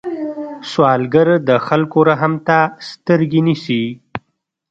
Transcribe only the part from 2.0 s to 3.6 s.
رحم ته سترګې